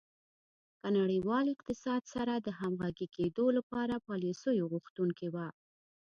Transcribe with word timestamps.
له 0.83 0.89
نړیوال 0.99 1.45
اقتصاد 1.55 2.01
سره 2.13 2.33
د 2.37 2.47
همغږي 2.59 3.07
کېدو 3.15 3.45
لپاره 3.57 4.03
پالیسیو 4.07 4.69
غوښتونکې 4.73 5.27
وه. 5.33 5.47